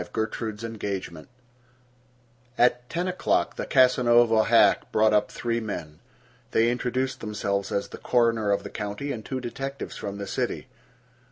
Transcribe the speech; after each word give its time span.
GERTRUDE'S 0.13 0.63
ENGAGEMENT 0.63 1.29
At 2.57 2.89
ten 2.89 3.07
o'clock 3.07 3.55
the 3.55 3.67
Casanova 3.67 4.45
hack 4.45 4.91
brought 4.91 5.13
up 5.13 5.31
three 5.31 5.59
men. 5.59 5.99
They 6.53 6.71
introduced 6.71 7.19
themselves 7.19 7.71
as 7.71 7.89
the 7.89 7.99
coroner 7.99 8.49
of 8.49 8.63
the 8.63 8.71
county 8.71 9.11
and 9.11 9.23
two 9.23 9.39
detectives 9.39 9.95
from 9.97 10.17
the 10.17 10.25
city. 10.25 10.65